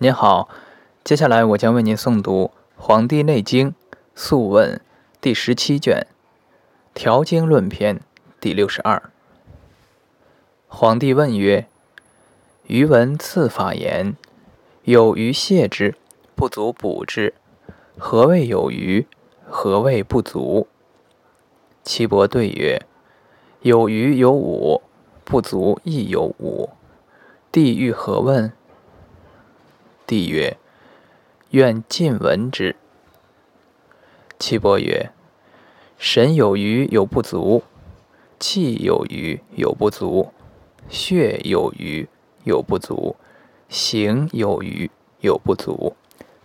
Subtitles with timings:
[0.00, 0.48] 您好，
[1.02, 3.70] 接下来我将为您诵读《黄帝内经·
[4.14, 4.76] 素问》
[5.20, 6.06] 第十七卷
[6.94, 7.96] 《调经论篇》
[8.38, 9.10] 第六十二。
[10.68, 11.66] 皇帝问曰
[12.68, 14.14] ：“余闻刺法言，
[14.84, 15.96] 有余泻之，
[16.36, 17.34] 不足补之。
[17.98, 19.04] 何谓有余？
[19.48, 20.68] 何谓不足？”
[21.82, 22.80] 岐伯对曰
[23.62, 24.80] ：“有余有五，
[25.24, 26.70] 不足亦有五。
[27.50, 28.52] 帝欲何问？”
[30.08, 30.56] 帝曰
[31.52, 32.76] ：“愿尽闻之。”
[34.40, 35.10] 岐伯曰
[36.00, 37.62] ：“神有余有不足，
[38.40, 40.32] 气有余有不足，
[40.88, 42.08] 血有余
[42.44, 43.16] 有不足，
[43.68, 44.90] 形有余
[45.20, 45.94] 有不足，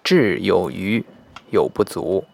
[0.04, 1.06] 志有余
[1.52, 2.26] 有不足。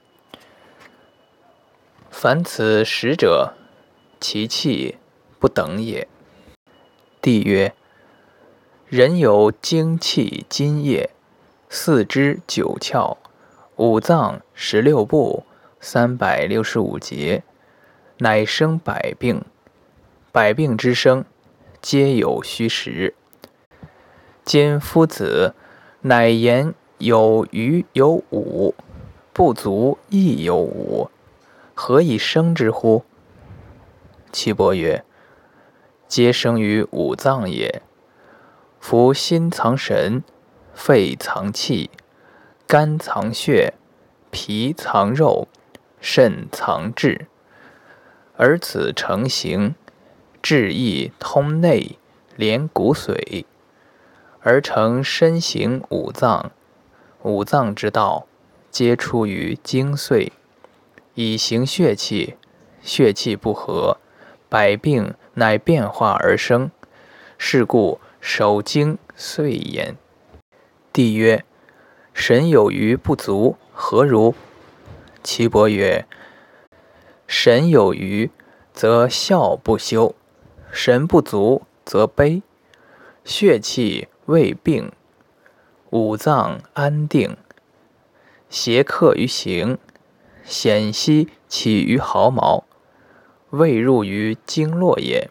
[2.09, 3.53] 凡此十者，
[4.19, 4.97] 其气
[5.37, 6.07] 不等也。”
[7.21, 7.75] 帝曰
[8.89, 11.11] ：“人有精气津液。”
[11.71, 13.17] 四肢九窍，
[13.75, 15.43] 五脏十六部，
[15.79, 17.43] 三百六十五节，
[18.17, 19.45] 乃生百病。
[20.31, 21.23] 百病之生，
[21.79, 23.13] 皆有虚实。
[24.43, 25.53] 今夫子
[26.01, 28.73] 乃言有余有五，
[29.31, 31.11] 不足亦有五，
[31.75, 33.03] 何以生之乎？
[34.31, 35.05] 岐伯曰：
[36.07, 37.83] 皆生于五脏也。
[38.79, 40.23] 夫心藏神。
[40.81, 41.89] 肺藏气，
[42.65, 43.73] 肝藏血，
[44.31, 45.49] 脾藏肉，
[45.99, 47.27] 肾藏志。
[48.37, 49.75] 而此成形，
[50.41, 51.97] 志意通内，
[52.37, 53.43] 连骨髓，
[54.39, 56.49] 而成身形五脏。
[57.23, 58.25] 五脏之道，
[58.71, 60.31] 皆出于精髓，
[61.13, 62.37] 以行血气。
[62.81, 63.97] 血气不和，
[64.47, 66.71] 百病乃变化而生。
[67.37, 69.97] 是故守精遂焉。
[70.91, 71.45] 帝曰
[72.13, 74.33] ：“神有余不足，何如？”
[75.23, 76.07] 岐伯曰
[77.27, 78.31] ：“神有余，
[78.73, 80.15] 则孝不修；
[80.71, 82.41] 神不足，则悲。
[83.23, 84.91] 血气未病，
[85.91, 87.37] 五脏安定，
[88.49, 89.77] 邪客于形，
[90.43, 92.65] 险息起于毫毛，
[93.51, 95.29] 未入于经络也。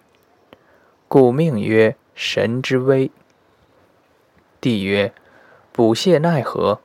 [1.09, 3.11] 故命曰神之威。”
[4.61, 5.13] 帝曰。
[5.79, 6.81] 补泻奈何？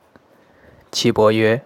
[0.92, 1.64] 岐伯曰：“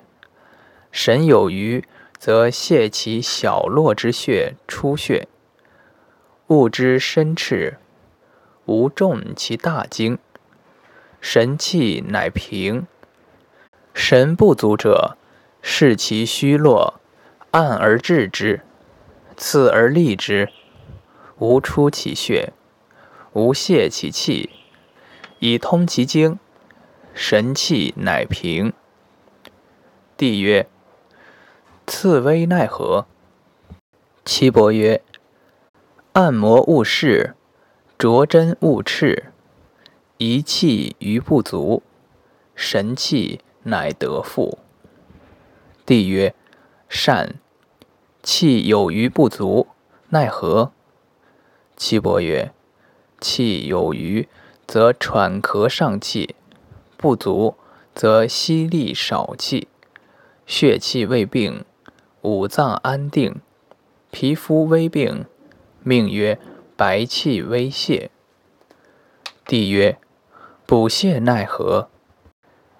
[0.91, 1.85] 神有余，
[2.19, 5.29] 则泻其小络之血出血；
[6.47, 7.77] 物之深赤，
[8.65, 10.17] 无重其大经，
[11.21, 12.87] 神气乃平。
[13.93, 15.19] 神不足者，
[15.61, 16.99] 视其虚络，
[17.51, 18.63] 按而治之，
[19.37, 20.49] 刺而利之，
[21.37, 22.55] 无出其血，
[23.35, 24.49] 无泄其气，
[25.41, 26.39] 以通其经。”
[27.15, 28.73] 神气乃平。
[30.17, 30.69] 帝曰
[31.87, 33.07] ：“刺微奈何？”
[34.25, 35.03] 岐伯曰
[36.15, 37.35] ：“按摩勿视，
[37.97, 39.33] 着针勿赤，
[40.19, 41.83] 一气于不足，
[42.55, 44.59] 神气乃得复。”
[45.87, 46.35] 帝曰
[46.89, 47.37] ：“善。
[48.23, 49.69] 气有余不足，
[50.11, 50.73] 奈何？”
[51.77, 52.53] 岐伯曰
[53.21, 54.29] ：“气有余，
[54.67, 56.35] 则喘咳上气。”
[56.99, 57.55] 不足
[57.95, 59.69] 则息力少气，
[60.47, 61.65] 血气未病，
[62.23, 63.37] 五脏安定，
[64.11, 65.25] 皮肤微病，
[65.85, 66.41] 命曰
[66.77, 68.11] 白气微泄。
[69.47, 69.97] 帝曰：
[70.67, 71.89] 补泻奈何？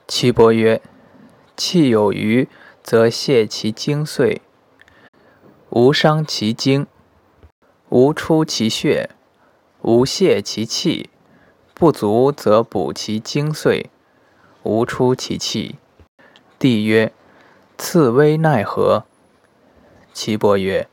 [0.09, 0.83] 岐伯曰：
[1.57, 2.49] 气有余，
[2.83, 4.41] 则泄其精髓，
[5.71, 6.89] 无伤其精，
[7.91, 9.11] 无出其血，
[9.83, 11.09] 无泄其气，
[11.73, 13.87] 不足则补其精髓。
[14.69, 15.77] 无出其气。
[16.59, 17.11] 帝曰
[17.79, 19.07] ：“刺微奈何？”
[20.13, 20.87] 岐伯曰：“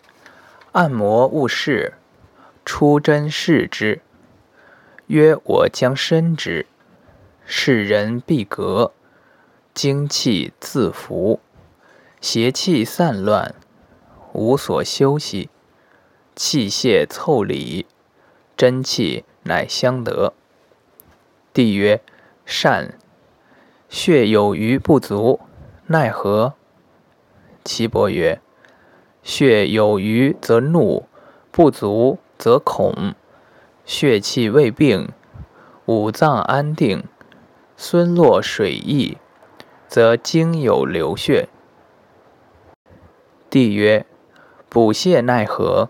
[0.72, 1.96] 按摩勿视，
[2.64, 4.00] 出针视之。
[5.08, 6.68] 曰：我将伸之，
[7.46, 8.94] 是人必格，
[9.74, 11.42] 精气自服，
[12.22, 13.56] 邪气散乱，
[14.32, 15.50] 无所休息，
[16.34, 17.86] 气泄凑理，
[18.56, 20.34] 真气乃相得。”
[21.52, 22.02] 帝曰
[22.46, 22.98] ：“善。”
[23.90, 25.40] 血有余不足，
[25.88, 26.54] 奈何？
[27.64, 28.42] 岐伯曰：
[29.24, 31.08] 血有余则怒，
[31.52, 33.14] 不足则恐。
[33.86, 35.10] 血气未病，
[35.86, 37.04] 五脏安定，
[37.78, 39.18] 孙络水溢，
[39.88, 41.48] 则经有流血。
[43.50, 44.06] 帝曰：
[44.68, 45.90] 补泻奈何？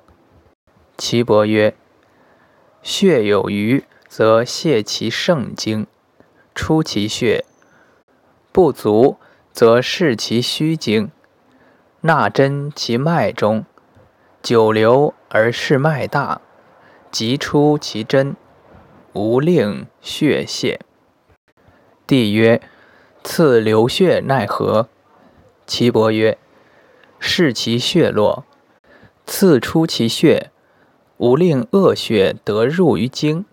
[0.98, 1.76] 岐伯曰：
[2.84, 5.88] 血有余，则泻其盛经，
[6.54, 7.46] 出其血。
[8.56, 9.18] 不足，
[9.52, 11.12] 则视其虚经，
[12.00, 13.66] 纳针其脉中，
[14.42, 16.40] 久留而视脉大，
[17.12, 18.38] 即出其针，
[19.12, 20.80] 无令血泄。
[22.08, 22.62] 帝曰：
[23.26, 24.88] 刺流血奈何？
[25.68, 26.38] 岐伯曰：
[27.20, 28.46] 视其血络，
[29.26, 30.50] 刺出其血，
[31.18, 33.44] 无令恶血得入于经，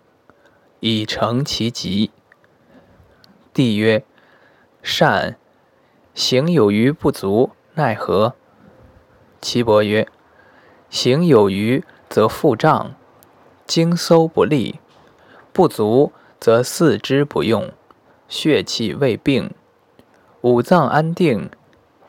[0.79, 2.11] 以成其疾。
[3.53, 4.05] 帝曰。
[4.83, 5.37] 善，
[6.13, 8.35] 行有余不足，奈何？
[9.39, 10.09] 岐伯曰：
[10.89, 12.93] 行有余，则腹胀，
[13.65, 14.81] 经搜不利；
[15.53, 17.71] 不足，则四肢不用，
[18.27, 19.51] 血气未病，
[20.41, 21.49] 五脏安定，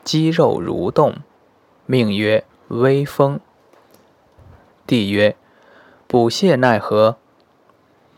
[0.02, 1.18] 肌肉蠕动，
[1.86, 3.38] 命曰微风。
[4.84, 5.36] 帝曰：
[6.08, 7.18] 补泻奈何？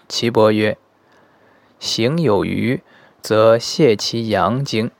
[0.08, 0.78] 岐伯曰：
[1.78, 2.82] 行有余。
[3.26, 4.92] 则泻其阳精，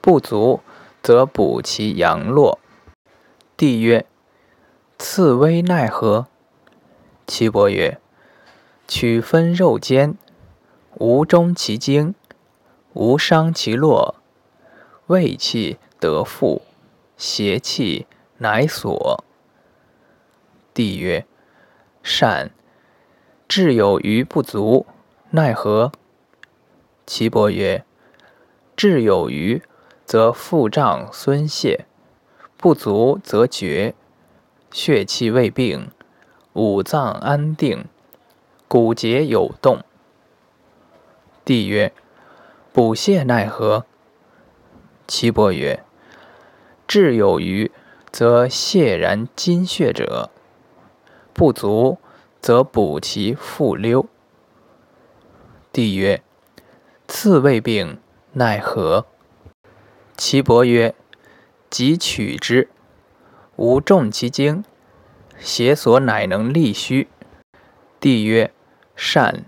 [0.00, 0.60] 不足
[1.02, 2.58] 则补其阳络。
[3.58, 4.06] 帝曰：
[4.98, 6.28] 刺微奈何？
[7.26, 8.00] 岐伯曰：
[8.88, 10.16] 取分肉间，
[10.94, 12.14] 无中其精，
[12.94, 14.14] 无伤其络，
[15.08, 16.62] 胃气得复，
[17.18, 18.06] 邪气
[18.38, 19.22] 乃所。
[20.72, 21.26] 帝曰：
[22.02, 22.50] 善。
[23.46, 24.86] 志有余不足，
[25.32, 25.92] 奈何？
[27.04, 27.84] 岐伯曰
[28.76, 29.60] ：“志有余，
[30.06, 31.84] 则腹胀孙泄；
[32.56, 33.94] 不足则厥，
[34.70, 35.90] 血气未病，
[36.52, 37.84] 五脏安定，
[38.68, 39.84] 骨节有动。”
[41.44, 41.92] 帝曰
[42.72, 43.84] ：“补泻奈何？”
[45.08, 45.84] 岐伯曰
[46.86, 47.72] ：“志有余，
[48.12, 50.30] 则泻然津血者；
[51.34, 51.98] 不足，
[52.40, 54.06] 则补其复溜。”
[55.72, 56.22] 帝曰。
[57.14, 57.98] 刺未病，
[58.32, 59.04] 奈何？
[60.16, 60.94] 岐伯曰
[61.68, 62.70] ：“即取之，
[63.56, 64.64] 无重其经，
[65.38, 67.08] 邪所乃能利虚。”
[68.00, 68.50] 帝曰
[68.96, 69.44] ：“善。”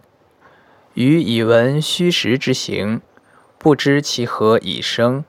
[0.92, 3.00] 余以闻虚实之行，
[3.56, 5.24] 不知其何以生。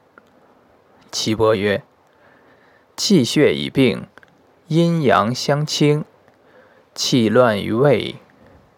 [1.10, 1.84] 岐伯曰
[2.98, 4.08] ：“气血已病，
[4.68, 6.04] 阴阳相倾，
[6.94, 8.16] 气乱于胃，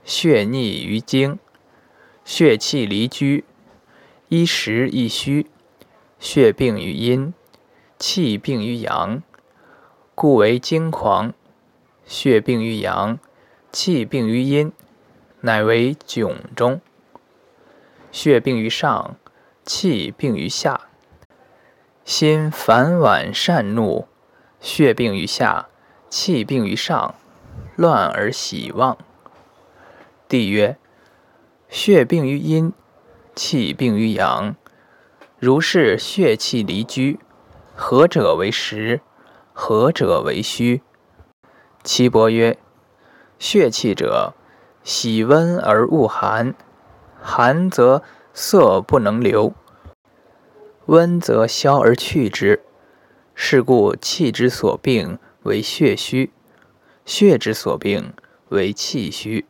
[0.06, 1.40] 血逆于经。”
[2.28, 3.46] 血气离居，
[4.28, 5.50] 一实一虚，
[6.20, 7.34] 血病于阴，
[7.98, 9.24] 气病于阳，
[10.14, 11.32] 故为惊狂；
[12.06, 13.18] 血病于阳，
[13.72, 14.74] 气病于阴，
[15.40, 16.82] 乃为窘中；
[18.12, 19.16] 血病于上，
[19.64, 20.90] 气病于下，
[22.04, 24.06] 心烦晚善怒；
[24.60, 25.70] 血病于下，
[26.10, 27.16] 气病于上，
[27.78, 28.98] 乱而喜忘。
[30.28, 30.78] 帝曰。
[31.70, 32.72] 血病于阴，
[33.36, 34.56] 气病于阳。
[35.38, 37.20] 如是血气离居，
[37.76, 39.02] 何者为实？
[39.52, 40.82] 何者为虚？
[41.84, 42.58] 岐伯曰：
[43.38, 44.34] 血气者，
[44.84, 46.56] 喜温而恶寒，
[47.22, 48.02] 寒则
[48.34, 49.54] 色不能流，
[50.86, 52.64] 温则消而去之。
[53.36, 56.32] 是故气之所病为血虚，
[57.06, 58.14] 血之所病
[58.50, 59.46] 为气虚。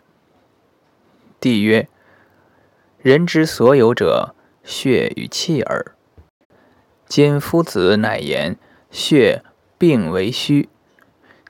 [1.39, 1.87] 帝曰。
[2.99, 4.33] 人之所有者，
[4.63, 5.93] 血与气耳。
[7.05, 8.57] 今夫子乃言
[8.89, 9.43] 血
[9.77, 10.67] 病为虚，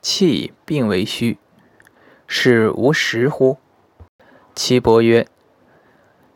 [0.01, 1.37] 气病为虚，
[2.27, 3.59] 是无实乎？
[4.53, 5.25] 岐伯曰：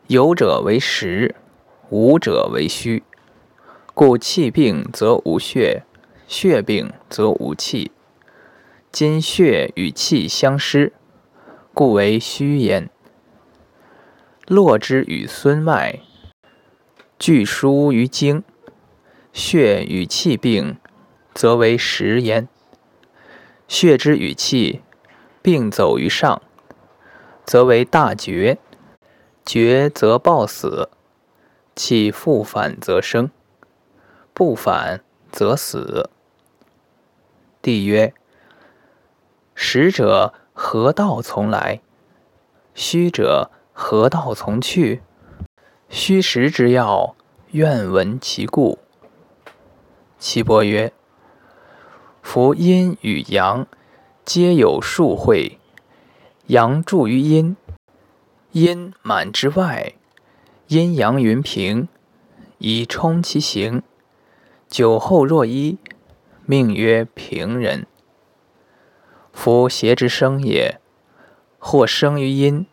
[0.07, 1.35] 有者为实，
[1.89, 3.03] 无者为虚。
[3.93, 5.83] 故气病则无血，
[6.25, 7.91] 血病则无气。
[8.93, 10.93] 今血与气相失，
[11.73, 12.89] 故为虚焉。
[14.51, 16.01] 络之与孙脉，
[17.17, 18.43] 俱疏于经；
[19.31, 20.77] 血与气病，
[21.33, 22.49] 则为实焉。
[23.69, 24.81] 血之与气
[25.41, 26.41] 并走于上，
[27.45, 28.57] 则为大绝；
[29.45, 30.89] 绝则暴死，
[31.73, 33.31] 气复反则生，
[34.33, 36.09] 不反则死。
[37.61, 38.13] 帝曰：
[39.55, 41.79] 实者何道从来？
[42.75, 43.49] 虚者？
[43.83, 45.01] 何道从去？
[45.89, 47.15] 虚实之要，
[47.49, 48.77] 愿闻其故。
[50.19, 50.93] 岐伯曰：
[52.21, 53.67] 夫阴与阳，
[54.23, 55.57] 皆有数会。
[56.45, 57.57] 阳注于阴，
[58.51, 59.95] 阴满之外，
[60.67, 61.87] 阴阳云平，
[62.59, 63.81] 以充其形。
[64.69, 65.79] 酒后若一，
[66.45, 67.87] 命曰平人。
[69.33, 70.79] 夫邪之生也，
[71.57, 72.67] 或生于阴。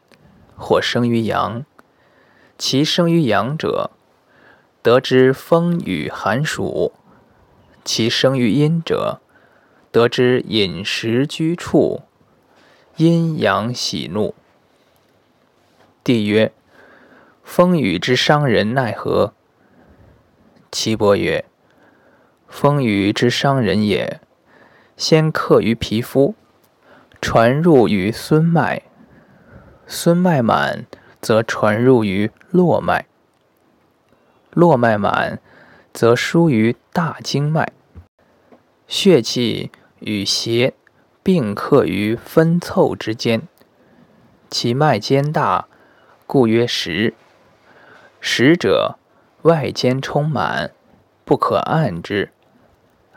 [0.58, 1.64] 或生于阳，
[2.58, 3.92] 其生于阳者，
[4.82, 6.92] 得得知风雨寒暑；
[7.84, 9.20] 其生于阴者，
[9.92, 12.00] 得知饮食居处、
[12.96, 14.34] 阴阳喜怒。
[16.02, 16.52] 帝曰：
[17.44, 19.34] 风雨之伤人，奈何？
[20.72, 21.44] 岐伯曰：
[22.48, 24.20] 风雨之伤人也，
[24.96, 26.34] 先克于皮肤，
[27.20, 28.82] 传入于孙脉，
[29.90, 30.84] 孙脉满，
[31.22, 33.06] 则传入于络脉。
[34.50, 35.40] 络脉满，
[35.94, 37.72] 则输于大经脉。
[38.86, 40.74] 血气与邪
[41.22, 43.48] 并克于分凑之间，
[44.50, 45.66] 其脉间大，
[46.26, 47.14] 故曰实。
[48.20, 48.98] 实者，
[49.42, 50.72] 外间充满，
[51.24, 52.30] 不可按之，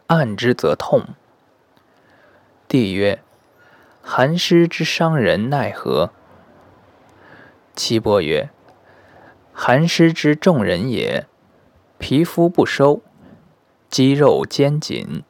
[0.07, 1.03] 按之则痛。
[2.69, 3.21] 帝曰：
[4.01, 6.11] 寒湿之伤人，奈何？
[7.83, 8.51] 岐伯曰：
[9.51, 11.25] 寒湿之众人也。
[11.97, 13.01] 皮肤不收，
[13.89, 15.23] 肌肉坚紧，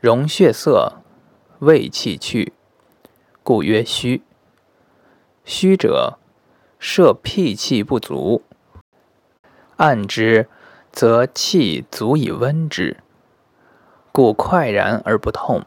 [0.00, 0.94] 容血色，
[1.60, 2.52] 胃气去，
[3.44, 4.22] 故曰虚。
[5.44, 6.18] 虚者，
[6.80, 8.42] 摄脾气不足，
[9.76, 10.48] 按之，
[10.90, 12.96] 则气足以温之，
[14.10, 15.62] 故快然而不痛。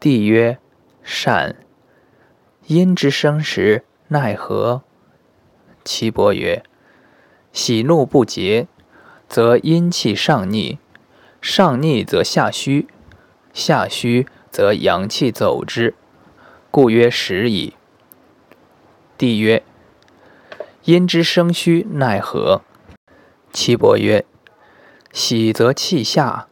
[0.00, 0.58] 帝曰：
[1.02, 1.56] 善。
[2.68, 4.82] 阴之生时，奈何？
[5.84, 6.62] 岐伯曰：
[7.52, 8.68] 喜怒不节，
[9.28, 10.78] 则阴气上逆；
[11.40, 12.86] 上逆则下虚，
[13.52, 15.96] 下虚则阳气走之，
[16.70, 17.74] 故曰实矣。
[19.18, 19.64] 帝曰：
[20.84, 22.62] 阴之生虚，奈何？
[23.52, 24.24] 岐伯曰：
[25.10, 26.46] 喜则气下，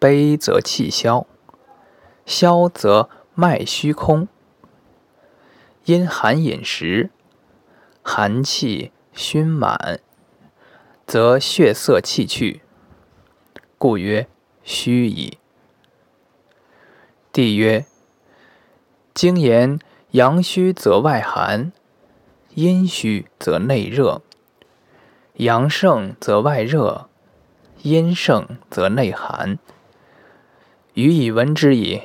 [0.00, 1.26] 悲则气消，
[2.26, 4.26] 消则脉虚空。
[5.84, 7.10] 因寒饮食，
[8.02, 10.00] 寒气熏满。
[11.04, 12.62] 则血色气去，
[13.76, 14.28] 故曰
[14.62, 15.38] 虚矣。
[17.32, 17.84] 帝曰：
[19.12, 19.80] 经言
[20.12, 21.72] 阳虚则外寒，
[22.54, 24.22] 阴虚则内热；
[25.34, 27.08] 阳盛则外热，
[27.82, 29.58] 阴盛则内寒。
[30.94, 32.02] 余以闻之矣，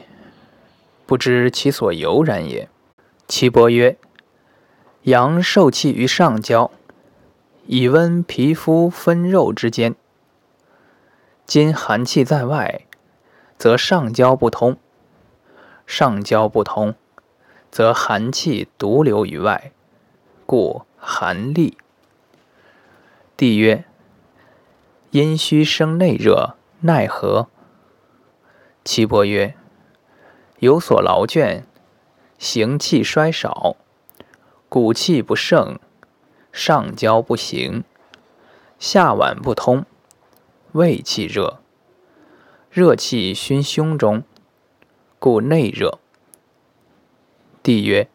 [1.06, 2.68] 不知其所由然也。
[3.28, 3.98] 岐伯曰：
[5.04, 6.72] 阳受气于上焦。
[7.66, 9.96] 以温皮肤分肉之间。
[11.46, 12.86] 今寒气在外，
[13.58, 14.78] 则上焦不通；
[15.86, 16.96] 上焦不通，
[17.70, 19.74] 则寒气独流于外，
[20.46, 21.78] 故寒栗。
[23.36, 23.84] 帝曰：
[25.12, 27.50] 阴虚生内热，奈何？
[28.86, 29.54] 岐伯曰：
[30.60, 31.64] 有所劳倦，
[32.38, 33.76] 行气衰少，
[34.70, 35.80] 骨气不盛。
[36.54, 37.84] 上焦不行，
[38.80, 39.86] 下脘不通，
[40.72, 41.60] 胃气热，
[42.72, 44.24] 热气熏胸中，
[45.20, 46.00] 故内热。
[47.62, 48.10] 帝曰：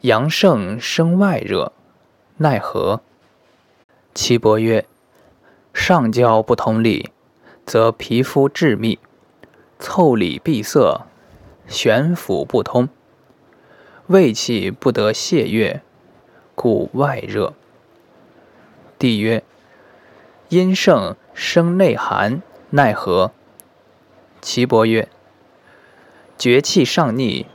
[0.00, 1.72] 阳盛生外热，
[2.38, 3.02] 奈何？
[4.14, 4.86] 岐伯曰：
[5.74, 7.10] 上焦不通利，
[7.66, 8.98] 则皮肤致密，
[9.78, 11.06] 腠理闭塞，
[11.72, 12.90] 悬浮不通，
[14.06, 15.80] 胃气不得泄越。
[16.54, 17.54] 故外热。
[18.98, 19.42] 帝曰：
[20.50, 23.32] 阴盛生内寒，奈何？
[24.42, 25.08] 岐伯曰：
[26.36, 27.46] 厥气上逆，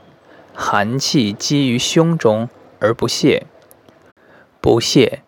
[0.52, 2.48] 寒气积于胸中
[2.80, 3.46] 而不泄，
[4.60, 5.22] 不泄，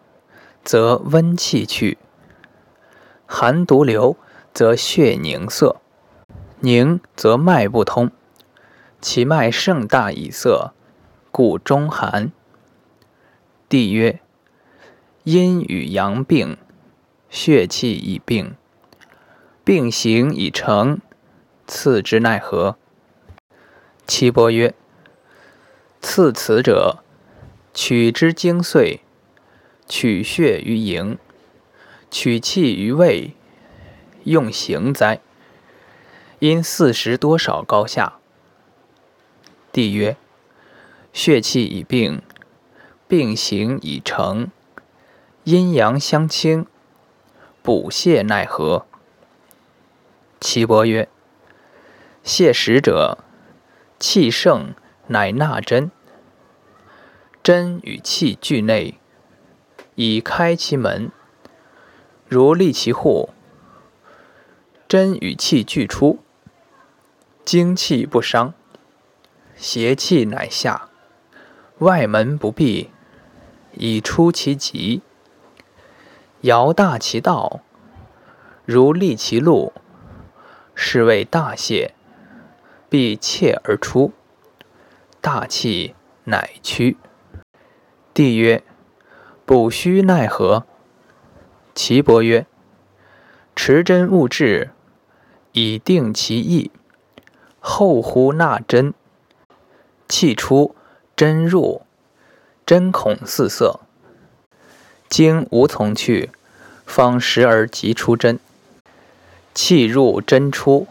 [0.64, 1.96] 则温气去；
[3.24, 4.16] 寒毒流，
[4.52, 5.76] 则血凝涩，
[6.58, 8.10] 凝则脉不通，
[9.00, 10.74] 其脉盛大以涩，
[11.30, 12.30] 故中寒。
[13.66, 14.20] 帝曰：
[15.24, 16.58] 阴与阳并，
[17.30, 18.54] 血气已并，
[19.64, 20.98] 并行已成，
[21.66, 22.76] 次之奈何？
[24.06, 24.74] 岐伯曰：
[26.02, 27.02] 次此者，
[27.72, 29.00] 取之精髓，
[29.88, 31.16] 取血于营，
[32.10, 33.34] 取气于胃，
[34.24, 35.20] 用行哉？
[36.40, 38.19] 因四时多少高下？
[39.72, 40.16] 帝曰：
[41.12, 42.22] 血气已病。
[43.08, 44.52] 病形已成，
[45.42, 46.64] 阴阳相倾，
[47.60, 48.86] 补泻奈何？
[50.38, 51.08] 岐伯曰：
[52.24, 53.18] 泻实者，
[53.98, 54.74] 气盛
[55.08, 55.90] 乃纳真，
[57.42, 59.00] 真与气俱内，
[59.96, 61.10] 以开其门，
[62.28, 63.30] 如立其户。
[64.86, 66.20] 真与气俱出，
[67.44, 68.54] 精气不伤，
[69.60, 70.88] 邪气乃下，
[71.80, 72.90] 外门不闭。
[73.74, 75.02] 以出其极，
[76.40, 77.60] 摇大其道，
[78.64, 79.74] 如立其路，
[80.74, 81.94] 是谓大泄，
[82.88, 84.12] 必切而出，
[85.20, 86.96] 大气乃屈。
[88.14, 88.64] 帝曰：
[89.44, 90.64] 补虚奈何？
[91.74, 92.46] 岐伯曰：
[93.54, 94.70] 持真物质，
[95.52, 96.72] 以定其意，
[97.60, 98.92] 后乎纳真，
[100.10, 100.74] 气出
[101.14, 101.82] 真入，
[102.66, 103.78] 真恐四色。
[105.08, 106.30] 经无从去，
[106.84, 108.40] 方时而即出真。
[109.54, 110.88] 气入真出，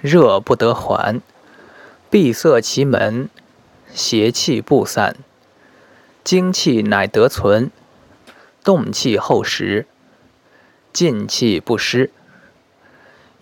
[0.00, 1.20] 热不得还，
[2.08, 3.28] 闭塞其门，
[3.92, 5.16] 邪气不散。
[6.22, 7.72] 精气乃得存，
[8.62, 9.86] 动气后实，
[10.92, 12.12] 进气不失。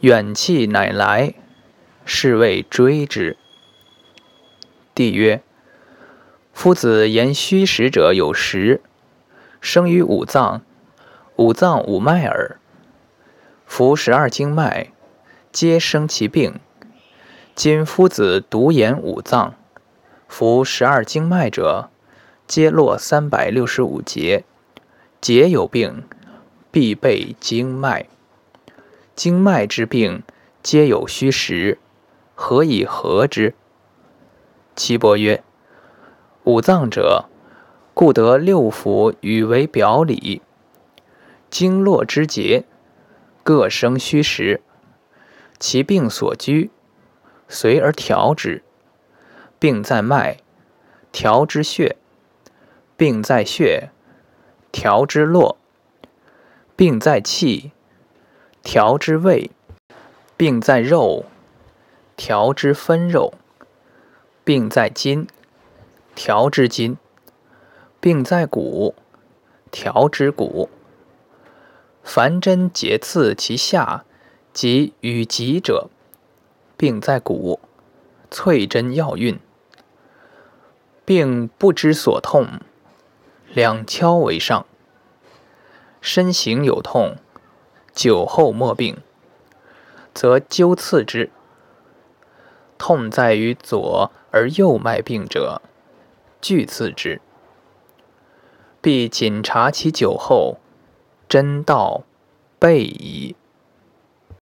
[0.00, 1.34] 远气乃来，
[2.06, 3.36] 是谓追之。
[4.94, 5.42] 帝曰：
[6.52, 8.82] 夫子言虚实者有实。
[9.60, 10.60] 生于五脏，
[11.36, 12.58] 五脏五脉耳。
[13.64, 14.92] 夫十二经脉，
[15.50, 16.60] 皆生其病。
[17.54, 19.54] 今夫子独言五脏，
[20.28, 21.88] 夫十二经脉者，
[22.46, 24.44] 皆络三百六十五节，
[25.20, 26.04] 节有病，
[26.70, 28.06] 必备经脉。
[29.14, 30.22] 经脉之病，
[30.62, 31.78] 皆有虚实，
[32.34, 33.54] 何以合之？
[34.74, 35.42] 岐伯曰：
[36.44, 37.26] 五脏者。
[37.94, 40.40] 故得六腑与为表里，
[41.50, 42.64] 经络之节，
[43.42, 44.62] 各生虚实，
[45.58, 46.70] 其病所居，
[47.48, 48.62] 随而调之。
[49.58, 50.38] 病在脉，
[51.12, 51.96] 调之血；
[52.96, 53.90] 病在血，
[54.72, 55.56] 调之络；
[56.74, 57.72] 病在气，
[58.62, 59.50] 调之胃；
[60.38, 61.26] 病在肉，
[62.16, 63.34] 调之分肉；
[64.44, 65.28] 病在筋，
[66.16, 66.98] 调之筋。
[68.00, 68.96] 病在骨，
[69.70, 70.68] 调之骨。
[72.02, 74.04] 凡针节刺其下，
[74.52, 75.88] 及与疾者，
[76.76, 77.60] 病在骨，
[78.28, 79.38] 淬针要运。
[81.04, 82.60] 病不知所痛，
[83.54, 84.66] 两敲为上。
[86.00, 87.14] 身形有痛，
[87.92, 88.96] 久后莫病，
[90.12, 91.30] 则灸刺之。
[92.76, 95.62] 痛在于左而右脉病者，
[96.40, 97.20] 俱刺之。
[98.80, 100.58] 必谨察其酒后，
[101.28, 102.02] 真道
[102.58, 103.36] 备矣。